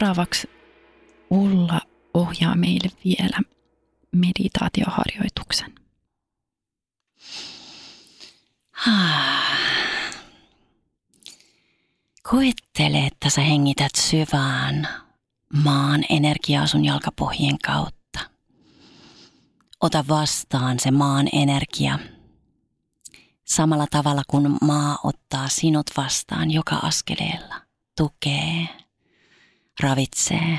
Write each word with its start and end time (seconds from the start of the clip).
seuraavaksi 0.00 0.50
Ulla 1.30 1.80
ohjaa 2.14 2.56
meille 2.56 2.90
vielä 3.04 3.40
meditaatioharjoituksen. 4.12 5.74
Kuvittele, 12.30 13.06
että 13.06 13.30
sä 13.30 13.40
hengität 13.40 13.92
syvään 13.96 14.88
maan 15.62 16.04
energiaa 16.08 16.66
sun 16.66 16.84
jalkapohjien 16.84 17.58
kautta. 17.58 18.20
Ota 19.80 20.04
vastaan 20.08 20.78
se 20.80 20.90
maan 20.90 21.28
energia 21.32 21.98
samalla 23.44 23.86
tavalla 23.90 24.22
kuin 24.28 24.56
maa 24.62 24.98
ottaa 25.04 25.48
sinut 25.48 25.86
vastaan 25.96 26.50
joka 26.50 26.74
askeleella. 26.76 27.54
Tukee, 27.96 28.68
ravitsee. 29.80 30.58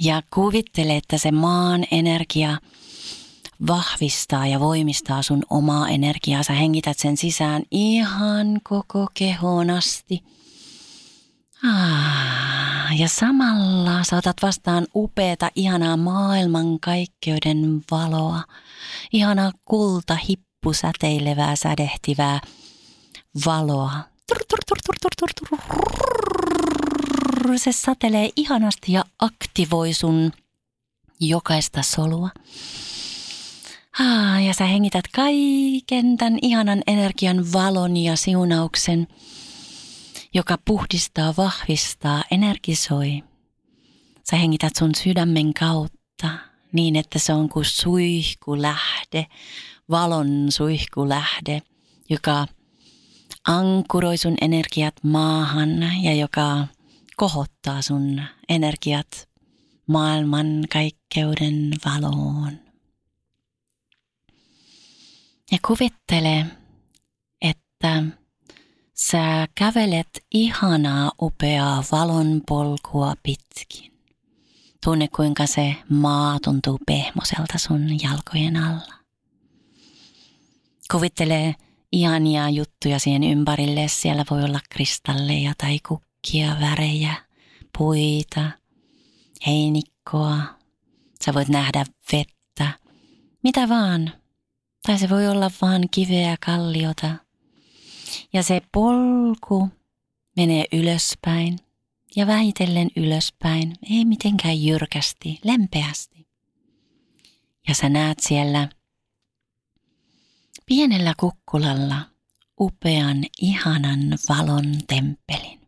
Ja 0.00 0.22
kuvittele, 0.34 0.96
että 0.96 1.18
se 1.18 1.32
maan 1.32 1.84
energia 1.90 2.58
vahvistaa 3.66 4.46
ja 4.46 4.60
voimistaa 4.60 5.22
sun 5.22 5.42
omaa 5.50 5.88
energiaa. 5.88 6.42
Sä 6.42 6.52
hengität 6.52 6.98
sen 6.98 7.16
sisään 7.16 7.62
ihan 7.70 8.60
koko 8.62 9.06
kehoon 9.14 9.70
asti. 9.70 10.24
Ja 12.98 13.08
samalla 13.08 14.04
saatat 14.04 14.36
vastaan 14.42 14.86
upeata, 14.94 15.50
ihanaa 15.54 15.96
maailmankaikkeuden 15.96 17.82
valoa. 17.90 18.42
Ihanaa 19.12 19.52
kulta 19.64 20.14
hippu 20.14 20.72
säteilevää, 20.72 21.56
sädehtivää 21.56 22.40
valoa. 23.46 23.90
Se 27.58 27.72
satelee 27.72 28.30
ihanasti 28.36 28.92
ja 28.92 29.04
aktivoi 29.18 29.92
sun 29.92 30.32
jokaista 31.20 31.82
solua. 31.82 32.28
Ah, 34.00 34.44
ja 34.44 34.54
sä 34.54 34.64
hengität 34.64 35.04
kaiken 35.14 36.16
tämän 36.16 36.38
ihanan 36.42 36.82
energian 36.86 37.52
valon 37.52 37.96
ja 37.96 38.16
siunauksen, 38.16 39.08
joka 40.34 40.58
puhdistaa, 40.64 41.34
vahvistaa, 41.36 42.24
energisoi. 42.30 43.22
Sä 44.30 44.36
hengität 44.36 44.76
sun 44.76 44.94
sydämen 44.94 45.54
kautta 45.54 46.28
niin, 46.72 46.96
että 46.96 47.18
se 47.18 47.32
on 47.32 47.48
kuin 47.48 47.64
suihkulähde, 47.64 49.26
valon 49.90 50.46
suihkulähde, 50.50 51.62
joka 52.10 52.46
ankuroi 53.48 54.18
sun 54.18 54.34
energiat 54.40 54.94
maahan 55.02 55.70
ja 56.02 56.14
joka 56.14 56.66
kohottaa 57.16 57.82
sun 57.82 58.22
energiat 58.48 59.28
maailman 59.86 60.64
kaikkeuden 60.72 61.70
valoon. 61.84 62.52
Ja 65.52 65.58
kuvittele, 65.66 66.46
että 67.42 68.02
sä 68.94 69.48
kävelet 69.54 70.24
ihanaa 70.34 71.12
upeaa 71.22 71.84
valonpolkua 71.92 73.14
pitkin. 73.22 73.92
Tunne 74.84 75.08
kuinka 75.08 75.46
se 75.46 75.76
maa 75.90 76.38
tuntuu 76.44 76.78
pehmoselta 76.86 77.58
sun 77.58 78.02
jalkojen 78.02 78.56
alla. 78.56 78.94
Kuvittele 80.90 81.54
ihania 81.92 82.48
juttuja 82.48 82.98
siihen 82.98 83.24
ympärille. 83.24 83.88
Siellä 83.88 84.24
voi 84.30 84.44
olla 84.44 84.60
kristalleja 84.70 85.52
tai 85.58 85.78
kukkia, 85.88 86.56
värejä, 86.60 87.14
puita, 87.78 88.50
heinikkoa. 89.46 90.38
Sä 91.24 91.34
voit 91.34 91.48
nähdä 91.48 91.84
vettä, 92.12 92.78
mitä 93.42 93.68
vaan 93.68 94.12
tai 94.88 94.98
se 94.98 95.08
voi 95.08 95.28
olla 95.28 95.50
vaan 95.62 95.82
kiveä 95.90 96.36
kalliota. 96.46 97.14
Ja 98.32 98.42
se 98.42 98.60
polku 98.72 99.68
menee 100.36 100.64
ylöspäin 100.72 101.58
ja 102.16 102.26
vähitellen 102.26 102.90
ylöspäin, 102.96 103.74
ei 103.90 104.04
mitenkään 104.04 104.62
jyrkästi, 104.62 105.38
lempeästi. 105.44 106.26
Ja 107.68 107.74
sä 107.74 107.88
näet 107.88 108.18
siellä 108.20 108.68
pienellä 110.66 111.14
kukkulalla 111.20 111.96
upean, 112.60 113.24
ihanan 113.40 114.00
valon 114.28 114.64
temppelin. 114.86 115.60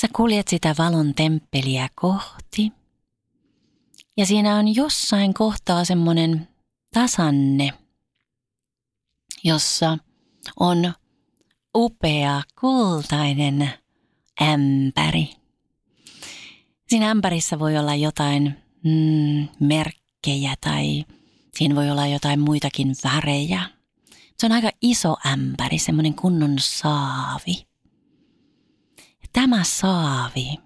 Sä 0.00 0.08
kuljet 0.16 0.48
sitä 0.48 0.74
valon 0.78 1.14
temppeliä 1.14 1.88
kohti. 1.94 2.72
Ja 4.16 4.26
siinä 4.26 4.56
on 4.56 4.74
jossain 4.74 5.34
kohtaa 5.34 5.84
semmoinen 5.84 6.48
tasanne, 6.94 7.72
jossa 9.44 9.98
on 10.60 10.92
upea 11.76 12.42
kultainen 12.60 13.70
ämpäri. 14.42 15.30
Siinä 16.88 17.10
ämpärissä 17.10 17.58
voi 17.58 17.78
olla 17.78 17.94
jotain 17.94 18.56
mm, 18.84 19.48
merkkejä 19.60 20.54
tai 20.60 21.04
siinä 21.58 21.74
voi 21.74 21.90
olla 21.90 22.06
jotain 22.06 22.40
muitakin 22.40 22.94
värejä. 23.04 23.62
Se 24.38 24.46
on 24.46 24.52
aika 24.52 24.70
iso 24.82 25.16
ämpäri, 25.26 25.78
semmoinen 25.78 26.14
kunnon 26.14 26.56
saavi. 26.58 27.66
Tämä 29.32 29.64
saavi 29.64 30.58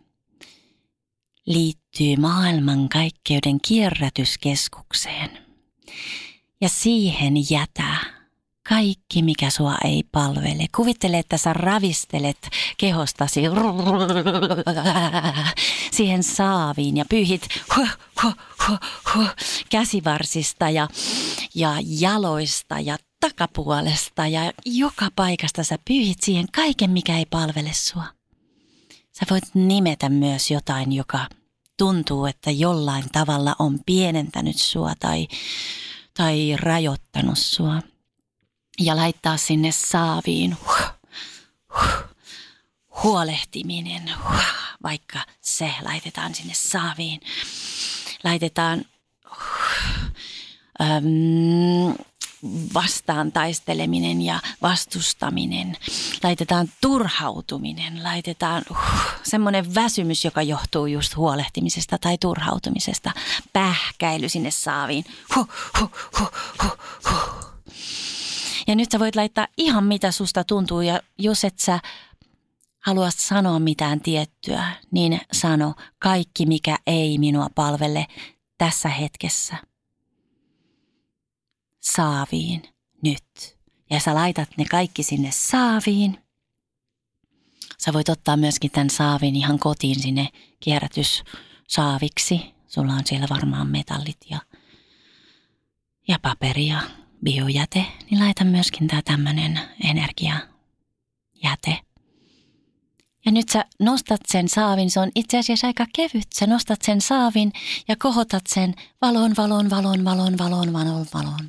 liittyy 1.47 2.17
maailmankaikkeuden 2.17 3.61
kierrätyskeskukseen. 3.61 5.39
Ja 6.61 6.69
siihen 6.69 7.35
jätä 7.51 7.97
kaikki, 8.69 9.23
mikä 9.23 9.51
sua 9.51 9.75
ei 9.85 10.03
palvele. 10.13 10.67
Kuvittele, 10.77 11.19
että 11.19 11.37
sä 11.37 11.53
ravistelet 11.53 12.49
kehostasi 12.77 13.41
siihen 15.93 16.23
saaviin 16.23 16.97
ja 16.97 17.05
pyyhit 17.11 17.49
käsivarsista 19.71 20.71
ja, 20.71 20.89
ja 21.55 21.75
jaloista 21.85 22.81
ja 22.81 22.99
takapuolesta 23.21 24.27
ja 24.27 24.53
joka 24.67 25.09
paikasta 25.17 25.65
sä 25.65 25.79
pyyhit 25.89 26.23
siihen 26.23 26.47
kaiken, 26.53 26.91
mikä 26.91 27.19
ei 27.19 27.27
palvele 27.27 27.73
sua. 27.73 28.05
Sä 29.13 29.27
voit 29.31 29.45
nimetä 29.55 30.09
myös 30.09 30.51
jotain, 30.51 30.93
joka 30.93 31.27
tuntuu, 31.79 32.27
että 32.27 32.51
jollain 32.51 33.05
tavalla 33.13 33.57
on 33.59 33.81
pienentänyt 33.87 34.57
sua 34.57 34.93
tai, 35.01 35.29
tai 36.15 36.57
rajoittanut 36.57 37.39
sua. 37.39 37.83
Ja 38.81 38.97
laittaa 38.97 39.37
sinne 39.37 39.73
saaviin 39.73 40.57
huh, 40.67 40.93
huh, 41.75 42.05
huolehtiminen, 43.03 44.11
huh, 44.25 44.41
vaikka 44.83 45.19
se 45.41 45.75
laitetaan 45.85 46.35
sinne 46.35 46.55
saaviin. 46.55 47.21
Laitetaan 48.25 48.85
äm, 50.81 51.95
vastaan 52.75 53.33
taisteleminen 53.33 54.23
ja 54.23 54.41
vastustaminen, 54.63 55.77
laitetaan 56.23 56.69
turhautuminen, 56.81 58.03
laitetaan 58.03 58.63
uh, 58.71 58.77
semmoinen 59.23 59.75
väsymys, 59.75 60.25
joka 60.25 60.43
johtuu 60.43 60.87
just 60.87 61.17
huolehtimisesta 61.17 61.99
tai 61.99 62.19
turhautumisesta, 62.19 63.13
pähkäily 63.53 64.29
sinne 64.29 64.51
saaviin. 64.51 65.05
Ja 68.67 68.75
nyt 68.75 68.91
sä 68.91 68.99
voit 68.99 69.17
laittaa 69.17 69.47
ihan 69.57 69.85
mitä 69.85 70.11
susta 70.11 70.45
tuntuu. 70.45 70.81
Ja 70.81 71.01
jos 71.19 71.45
et 71.45 71.59
sä 71.59 71.81
halua 72.87 73.11
sanoa 73.11 73.59
mitään 73.59 74.01
tiettyä, 74.01 74.65
niin 74.91 75.21
sano 75.33 75.75
kaikki 75.99 76.47
mikä 76.47 76.79
ei 76.87 77.19
minua 77.19 77.47
palvele 77.55 78.07
tässä 78.59 78.89
hetkessä– 78.89 79.57
saaviin 81.83 82.63
nyt. 83.03 83.59
Ja 83.91 84.01
sä 84.01 84.15
laitat 84.15 84.49
ne 84.57 84.65
kaikki 84.65 85.03
sinne 85.03 85.31
saaviin. 85.33 86.19
Sä 87.79 87.93
voit 87.93 88.09
ottaa 88.09 88.37
myöskin 88.37 88.71
tämän 88.71 88.91
saavin 88.91 89.37
ihan 89.37 89.59
kotiin 89.59 90.01
sinne 90.01 90.29
kierrätyssaaviksi. 90.61 92.41
Sulla 92.67 92.93
on 92.93 93.07
siellä 93.07 93.27
varmaan 93.31 93.67
metallit 93.67 94.19
ja, 94.31 94.39
ja 96.09 96.19
paperi 96.23 96.67
ja 96.67 96.81
biojäte. 97.25 97.87
Niin 98.11 98.21
laita 98.21 98.45
myöskin 98.45 98.89
tämä 98.89 99.03
tämmöinen 99.03 99.61
energiajäte. 99.85 100.53
Ja 103.25 103.33
nyt 103.33 103.49
sä 103.49 103.65
nostat 103.79 104.21
sen 104.29 104.49
saavin, 104.49 104.91
se 104.91 105.01
on 105.01 105.11
itse 105.15 105.39
asiassa 105.39 105.67
aika 105.67 105.87
kevyt. 105.95 106.33
Sä 106.35 106.47
nostat 106.47 106.83
sen 106.83 107.01
saavin 107.01 107.53
ja 107.89 107.97
kohotat 107.97 108.43
sen 108.49 108.75
valon, 109.01 109.37
valon, 109.37 109.71
valon, 109.71 110.05
valon, 110.05 110.39
valon, 110.39 110.73
valon, 110.73 110.73
valon, 110.73 111.07
valon. 111.15 111.49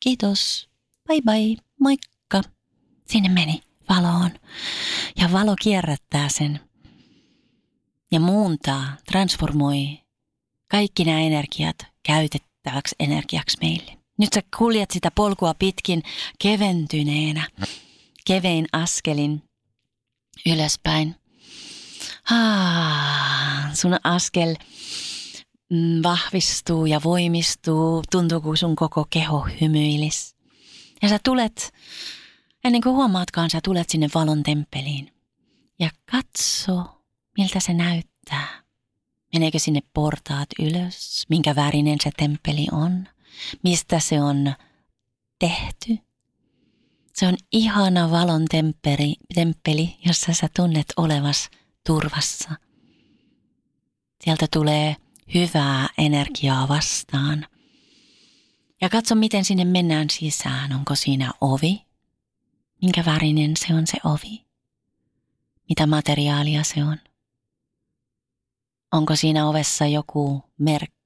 Kiitos. 0.00 0.68
Bye 1.08 1.20
bye. 1.20 1.56
Moikka. 1.80 2.42
Sinne 3.06 3.28
meni 3.28 3.62
valoon. 3.88 4.30
Ja 5.16 5.32
valo 5.32 5.54
kierrättää 5.62 6.28
sen 6.28 6.60
ja 8.12 8.20
muuntaa, 8.20 8.84
transformoi 9.10 9.98
kaikki 10.70 11.04
nämä 11.04 11.20
energiat 11.20 11.76
käytettäväksi 12.02 12.94
energiaksi 13.00 13.58
meille. 13.60 13.98
Nyt 14.18 14.32
sä 14.34 14.42
kuljet 14.58 14.90
sitä 14.90 15.10
polkua 15.10 15.54
pitkin 15.54 16.02
keventyneenä, 16.38 17.48
kevein 18.26 18.66
askelin 18.72 19.42
ylöspäin. 20.46 21.16
Sun 23.74 23.96
askel 24.04 24.56
mm, 25.70 26.02
vahvistuu 26.02 26.86
ja 26.86 27.00
voimistuu, 27.04 28.02
tuntuu 28.10 28.40
kuin 28.40 28.56
sun 28.56 28.76
koko 28.76 29.06
keho 29.10 29.48
hymyilis. 29.60 30.36
Ja 31.02 31.08
sä 31.08 31.18
tulet, 31.24 31.72
ennen 32.64 32.80
kuin 32.82 32.94
huomaatkaan, 32.94 33.50
sä 33.50 33.60
tulet 33.64 33.90
sinne 33.90 34.08
valon 34.14 34.42
temppeliin. 34.42 35.12
Ja 35.78 35.90
katso, 36.10 37.02
miltä 37.38 37.60
se 37.60 37.72
näyttää. 37.72 38.62
Meneekö 39.32 39.58
sinne 39.58 39.80
portaat 39.94 40.48
ylös? 40.58 41.26
Minkä 41.28 41.56
värinen 41.56 41.98
se 42.02 42.10
temppeli 42.16 42.66
on? 42.72 43.08
Mistä 43.64 44.00
se 44.00 44.22
on 44.22 44.54
tehty? 45.38 45.98
Se 47.12 47.26
on 47.26 47.36
ihana 47.52 48.10
valon 48.10 48.44
temppeli, 48.50 49.16
temppeli, 49.34 49.96
jossa 50.06 50.34
sä 50.34 50.48
tunnet 50.56 50.86
olevas 50.96 51.50
turvassa. 51.86 52.50
Sieltä 54.24 54.46
tulee 54.52 54.96
hyvää 55.34 55.88
energiaa 55.98 56.68
vastaan. 56.68 57.46
Ja 58.80 58.88
katso, 58.88 59.14
miten 59.14 59.44
sinne 59.44 59.64
mennään 59.64 60.10
sisään. 60.10 60.72
Onko 60.72 60.94
siinä 60.94 61.32
ovi? 61.40 61.82
Minkä 62.82 63.04
värinen 63.04 63.56
se 63.56 63.74
on 63.74 63.86
se 63.86 63.98
ovi? 64.04 64.44
Mitä 65.68 65.86
materiaalia 65.86 66.64
se 66.64 66.84
on? 66.84 66.96
Onko 68.92 69.16
siinä 69.16 69.48
ovessa 69.48 69.86
joku 69.86 70.42
merkki? 70.58 71.01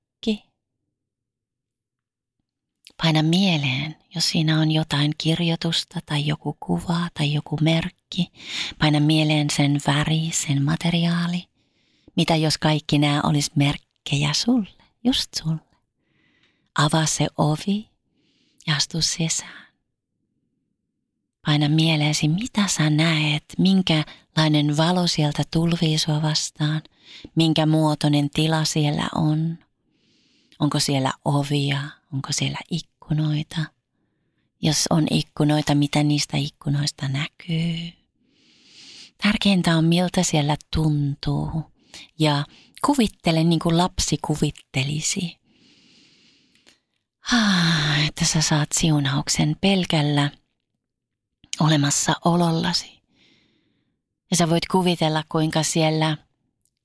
Paina 3.03 3.23
mieleen, 3.23 3.97
jos 4.15 4.29
siinä 4.29 4.61
on 4.61 4.71
jotain 4.71 5.13
kirjoitusta 5.19 6.01
tai 6.07 6.27
joku 6.27 6.57
kuva 6.61 7.09
tai 7.15 7.33
joku 7.33 7.59
merkki. 7.61 8.33
Paina 8.79 9.01
mieleen 9.01 9.51
sen 9.51 9.81
väri, 9.87 10.31
sen 10.33 10.63
materiaali. 10.63 11.45
Mitä 12.17 12.37
jos 12.37 12.59
kaikki 12.59 12.99
nämä 12.99 13.21
olisi 13.25 13.51
merkkejä 13.55 14.33
sulle, 14.33 14.85
just 15.05 15.35
sulle? 15.35 15.61
Avaa 16.79 17.07
se 17.07 17.27
ovi 17.39 17.89
ja 18.67 18.77
astu 18.77 19.03
sisään. 19.03 19.67
Paina 21.47 21.69
mieleesi, 21.69 22.29
mitä 22.29 22.67
sä 22.69 22.91
näet, 22.91 23.45
minkälainen 23.59 24.77
valo 24.77 25.07
sieltä 25.07 25.43
tulvii 25.51 25.99
sua 25.99 26.23
vastaan– 26.23 26.83
minkä 27.35 27.67
muotoinen 27.67 28.31
tila 28.31 28.65
siellä 28.65 29.09
on. 29.15 29.59
Onko 30.59 30.81
siellä 30.81 31.13
ovia, 31.25 31.81
onko 32.13 32.33
siellä 32.33 32.59
ikkunoita. 32.71 33.65
Jos 34.63 34.85
on 34.91 35.07
ikkunoita, 35.11 35.75
mitä 35.75 36.03
niistä 36.03 36.37
ikkunoista 36.37 37.09
näkyy. 37.09 37.93
Tärkeintä 39.23 39.77
on, 39.77 39.85
miltä 39.85 40.23
siellä 40.23 40.57
tuntuu. 40.77 41.63
Ja 42.19 42.45
kuvittele 42.87 43.45
niin 43.45 43.59
kuin 43.59 43.79
lapsi 43.79 44.19
kuvittelisi. 44.27 45.39
Ah, 47.33 48.07
että 48.07 48.25
sä 48.25 48.41
saat 48.41 48.69
siunauksen 48.75 49.57
pelkällä 49.61 50.31
olemassa 51.61 52.13
olollasi. 52.25 53.03
Ja 54.31 54.37
sä 54.37 54.51
voit 54.51 54.67
kuvitella, 54.71 55.25
kuinka 55.29 55.63
siellä 55.63 56.17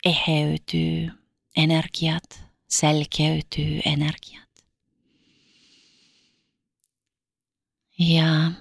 eheytyy 0.05 1.11
energiat, 1.57 2.43
selkeytyy 2.67 3.81
energiat. 3.85 4.50
Ja 7.99 8.51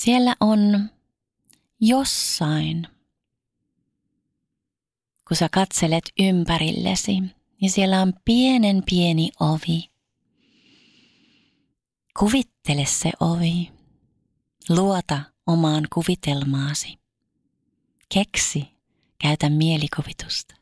siellä 0.00 0.34
on 0.40 0.90
jossain, 1.80 2.88
kun 5.28 5.36
sä 5.36 5.48
katselet 5.52 6.04
ympärillesi, 6.20 7.20
niin 7.60 7.70
siellä 7.70 8.02
on 8.02 8.12
pienen 8.24 8.82
pieni 8.90 9.30
ovi. 9.40 9.90
Kuvittele 12.18 12.86
se 12.86 13.12
ovi. 13.20 13.70
Luota 14.68 15.20
omaan 15.46 15.86
kuvitelmaasi. 15.92 16.98
Keksi 18.14 18.80
Käytä 19.22 19.50
mielikuvitusta. 19.50 20.54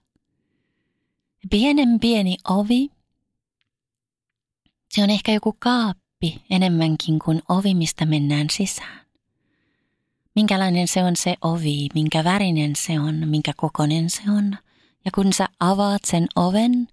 Pienen 1.50 2.00
pieni 2.00 2.36
ovi. 2.48 2.90
Se 4.90 5.02
on 5.02 5.10
ehkä 5.10 5.32
joku 5.32 5.56
kaappi 5.58 6.07
enemmänkin 6.50 7.18
kuin 7.18 7.42
ovi, 7.48 7.74
mistä 7.74 8.06
mennään 8.06 8.46
sisään. 8.50 9.00
Minkälainen 10.34 10.88
se 10.88 11.04
on 11.04 11.16
se 11.16 11.36
ovi, 11.40 11.86
minkä 11.94 12.24
värinen 12.24 12.76
se 12.76 13.00
on, 13.00 13.28
minkä 13.28 13.52
kokonen 13.56 14.10
se 14.10 14.22
on. 14.36 14.58
Ja 15.04 15.10
kun 15.14 15.32
sä 15.32 15.48
avaat 15.60 16.02
sen 16.04 16.26
oven, 16.36 16.88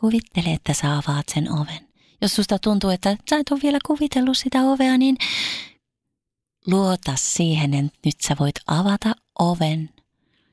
kuvittele, 0.00 0.52
että 0.52 0.74
sä 0.74 0.96
avaat 0.96 1.26
sen 1.34 1.52
oven. 1.52 1.88
Jos 2.20 2.34
susta 2.34 2.58
tuntuu, 2.58 2.90
että 2.90 3.16
sä 3.30 3.36
et 3.36 3.50
ole 3.50 3.60
vielä 3.62 3.78
kuvitellut 3.86 4.38
sitä 4.38 4.62
ovea, 4.62 4.98
niin 4.98 5.16
luota 6.66 7.12
siihen, 7.16 7.74
että 7.74 7.98
nyt 8.04 8.20
sä 8.20 8.36
voit 8.40 8.56
avata 8.66 9.14
oven 9.38 9.90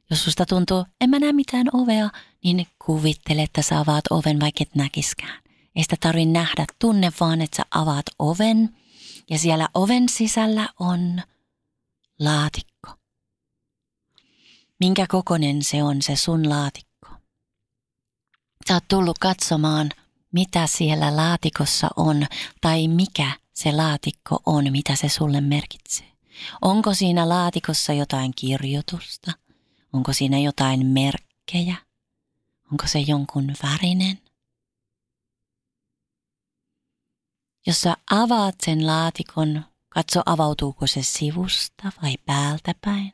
jos 0.10 0.24
susta 0.24 0.46
tuntuu, 0.46 0.86
en 1.02 1.10
mä 1.10 1.20
näe 1.20 1.34
mitään 1.34 1.68
ovea, 1.74 2.10
niin 2.44 2.68
kuvittele, 2.86 3.44
että 3.44 3.62
sä 3.62 3.80
avaat 3.80 4.04
oven, 4.10 4.40
vaikka 4.40 4.64
et 4.64 4.76
näkiskään. 4.76 5.45
Ei 5.76 5.84
sitä 5.84 5.96
tarvi 6.00 6.26
nähdä, 6.26 6.66
tunne 6.80 7.12
vaan, 7.20 7.42
että 7.42 7.58
sä 7.58 7.64
avaat 7.72 8.06
oven 8.20 8.76
ja 9.30 9.40
siellä 9.40 9.70
oven 9.74 10.10
sisällä 10.10 10.70
on 10.80 11.22
laatikko. 12.20 12.90
Minkä 14.80 15.06
kokonen 15.10 15.64
se 15.64 15.84
on 15.84 16.02
se 16.02 16.16
sun 16.16 16.50
laatikko? 16.50 17.08
Sä 18.68 18.74
oot 18.74 18.88
tullut 18.88 19.20
katsomaan, 19.20 19.90
mitä 20.32 20.68
siellä 20.68 21.16
laatikossa 21.16 21.88
on 21.96 22.26
tai 22.62 22.88
mikä 22.88 23.32
se 23.54 23.72
laatikko 23.72 24.40
on, 24.46 24.72
mitä 24.72 24.96
se 24.96 25.10
sulle 25.10 25.42
merkitsee. 25.42 26.12
Onko 26.62 26.94
siinä 26.94 27.30
laatikossa 27.30 27.94
jotain 27.94 28.34
kirjoitusta– 28.36 29.32
Onko 29.96 30.14
siinä 30.14 30.40
jotain 30.40 30.86
merkkejä? 30.86 31.76
Onko 32.72 32.88
se 32.88 33.00
jonkun 33.00 33.54
värinen? 33.64 34.20
Jos 37.68 37.82
sä 37.82 37.98
avaat 38.12 38.56
sen 38.66 38.88
laatikon, 38.88 39.64
katso 39.90 40.22
avautuuko 40.26 40.88
se 40.88 41.04
sivusta 41.04 41.92
vai 42.02 42.18
päältä 42.26 42.76
päin. 42.82 43.14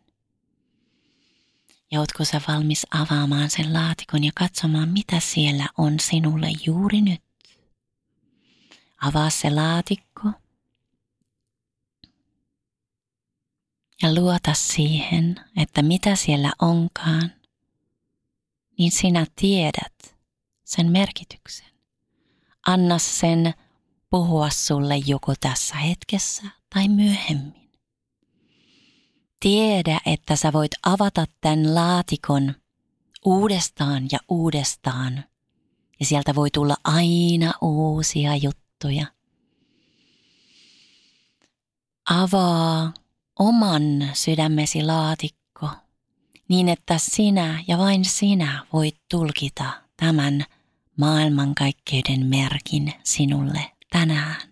Ja 1.91 1.99
ootko 1.99 2.25
sä 2.25 2.41
valmis 2.47 2.87
avaamaan 2.91 3.49
sen 3.49 3.73
laatikon 3.73 4.23
ja 4.23 4.31
katsomaan, 4.35 4.89
mitä 4.89 5.19
siellä 5.19 5.65
on 5.77 5.99
sinulle 5.99 6.47
juuri 6.65 7.01
nyt? 7.01 7.21
Avaa 9.01 9.29
se 9.29 9.49
laatikko 9.49 10.31
ja 14.01 14.15
luota 14.15 14.53
siihen, 14.53 15.35
että 15.57 15.81
mitä 15.81 16.15
siellä 16.15 16.51
onkaan, 16.61 17.31
niin 18.77 18.91
sinä 18.91 19.25
tiedät 19.35 20.15
sen 20.63 20.91
merkityksen. 20.91 21.67
Anna 22.67 22.97
sen 22.97 23.53
puhua 24.11 24.49
sulle 24.49 24.97
joko 24.97 25.33
tässä 25.39 25.75
hetkessä 25.75 26.43
tai 26.73 26.87
myöhemmin. 26.87 27.71
Tiedä, 29.39 29.99
että 30.05 30.35
sä 30.35 30.53
voit 30.53 30.71
avata 30.85 31.25
tämän 31.41 31.75
laatikon 31.75 32.55
uudestaan 33.25 34.07
ja 34.11 34.19
uudestaan, 34.29 35.23
ja 35.99 36.05
sieltä 36.05 36.35
voi 36.35 36.51
tulla 36.51 36.75
aina 36.83 37.53
uusia 37.61 38.35
juttuja. 38.35 39.05
Avaa 42.09 42.93
oman 43.39 43.83
sydämesi 44.13 44.83
laatikko, 44.83 45.69
niin 46.47 46.69
että 46.69 46.97
sinä 46.97 47.63
ja 47.67 47.77
vain 47.77 48.05
sinä 48.05 48.65
voit 48.73 48.95
tulkita 49.11 49.81
tämän 49.97 50.45
maailmankaikkeuden 50.97 52.25
merkin 52.25 52.93
sinulle 53.03 53.71
tänään. 53.91 54.51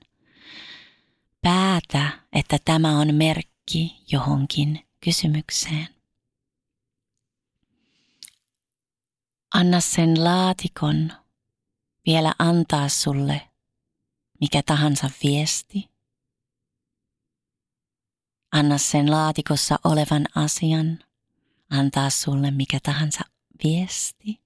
Päätä, 1.42 2.20
että 2.34 2.58
tämä 2.66 3.00
on 3.00 3.16
merkki 3.16 4.04
johonkin 4.12 4.88
kysymykseen. 5.04 5.88
Anna 9.54 9.82
sen 9.82 10.24
laatikon 10.24 11.12
vielä 12.06 12.34
antaa 12.40 12.90
sulle 12.90 13.42
mikä 14.42 14.62
tahansa 14.66 15.10
viesti 15.24 15.90
Anna 18.52 18.78
sen 18.78 19.12
laatikossa 19.12 19.80
olevan 19.84 20.26
asian 20.36 21.00
antaa 21.70 22.10
sulle 22.10 22.52
mikä 22.52 22.80
tahansa 22.84 23.22
viesti. 23.64 24.42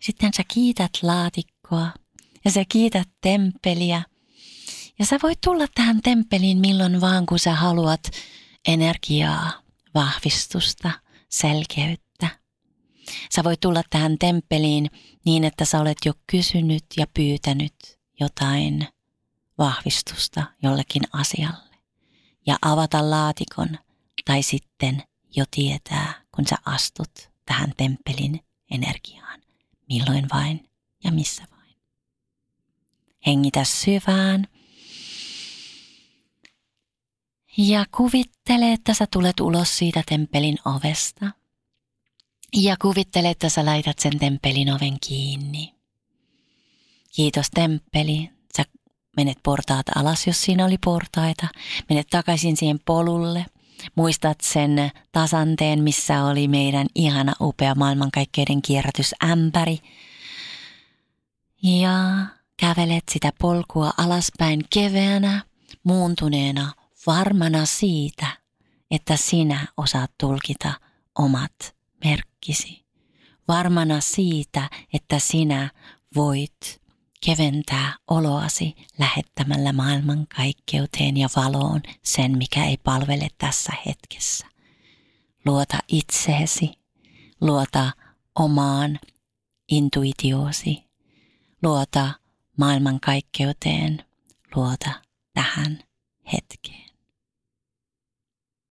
Sitten 0.00 0.32
sä 0.32 0.42
kiität 0.48 0.90
laatikkoa 1.02 1.90
ja 2.44 2.50
sä 2.50 2.64
kiität 2.68 3.08
temppeliä. 3.20 4.02
Ja 4.98 5.06
sä 5.06 5.18
voit 5.22 5.40
tulla 5.40 5.66
tähän 5.74 6.00
temppeliin 6.02 6.58
milloin 6.58 7.00
vaan, 7.00 7.26
kun 7.26 7.38
sä 7.38 7.54
haluat 7.54 8.10
energiaa, 8.68 9.62
vahvistusta, 9.94 10.90
selkeyttä. 11.28 12.28
Sä 13.34 13.44
voit 13.44 13.60
tulla 13.60 13.82
tähän 13.90 14.18
temppeliin 14.18 14.90
niin, 15.24 15.44
että 15.44 15.64
sä 15.64 15.80
olet 15.80 15.98
jo 16.04 16.12
kysynyt 16.26 16.84
ja 16.96 17.06
pyytänyt 17.14 17.74
jotain 18.20 18.88
vahvistusta 19.58 20.44
jollekin 20.62 21.02
asialle. 21.12 21.74
Ja 22.46 22.56
avata 22.62 23.10
laatikon 23.10 23.78
tai 24.24 24.42
sitten 24.42 25.02
jo 25.36 25.44
tietää, 25.50 26.22
kun 26.34 26.46
sä 26.46 26.56
astut 26.64 27.30
tähän 27.46 27.72
temppelin 27.76 28.40
energiaan, 28.70 29.40
milloin 29.88 30.26
vain 30.34 30.70
ja 31.04 31.12
missä 31.12 31.42
vain. 31.50 31.53
Hengitä 33.26 33.64
syvään 33.64 34.46
ja 37.56 37.84
kuvittele, 37.96 38.72
että 38.72 38.94
sä 38.94 39.06
tulet 39.12 39.40
ulos 39.40 39.78
siitä 39.78 40.02
temppelin 40.08 40.58
ovesta. 40.64 41.30
Ja 42.56 42.76
kuvittele, 42.82 43.30
että 43.30 43.48
sä 43.48 43.64
laitat 43.64 43.98
sen 43.98 44.18
temppelin 44.18 44.72
oven 44.72 44.96
kiinni. 45.06 45.74
Kiitos 47.16 47.46
temppeli. 47.54 48.30
Sä 48.56 48.64
menet 49.16 49.38
portaat 49.42 49.86
alas, 49.96 50.26
jos 50.26 50.42
siinä 50.42 50.64
oli 50.64 50.78
portaita. 50.84 51.46
Menet 51.88 52.06
takaisin 52.10 52.56
siihen 52.56 52.80
polulle. 52.84 53.46
Muistat 53.94 54.40
sen 54.40 54.90
tasanteen, 55.12 55.82
missä 55.82 56.24
oli 56.24 56.48
meidän 56.48 56.86
ihana 56.94 57.32
upea 57.40 57.74
maailmankaikkeuden 57.74 58.62
kierrätysämpäri. 58.62 59.78
Ja 61.62 62.26
kävelet 62.56 63.04
sitä 63.10 63.32
polkua 63.40 63.92
alaspäin 63.96 64.60
keveänä, 64.74 65.42
muuntuneena, 65.84 66.72
varmana 67.06 67.66
siitä, 67.66 68.26
että 68.90 69.16
sinä 69.16 69.66
osaat 69.76 70.10
tulkita 70.20 70.72
omat 71.18 71.76
merkkisi. 72.04 72.84
Varmana 73.48 74.00
siitä, 74.00 74.70
että 74.92 75.18
sinä 75.18 75.70
voit 76.16 76.82
keventää 77.26 77.96
oloasi 78.10 78.74
lähettämällä 78.98 79.72
maailman 79.72 80.26
kaikkeuteen 80.36 81.16
ja 81.16 81.28
valoon 81.36 81.80
sen, 82.02 82.38
mikä 82.38 82.64
ei 82.64 82.76
palvele 82.76 83.28
tässä 83.38 83.72
hetkessä. 83.86 84.46
Luota 85.46 85.78
itseesi, 85.88 86.72
luota 87.40 87.92
omaan 88.34 88.98
intuitioosi, 89.68 90.84
luota 91.62 92.10
maailman 92.56 93.00
kaikkeuteen, 93.00 94.04
luota 94.54 94.90
tähän 95.34 95.78
hetkeen. 96.32 96.83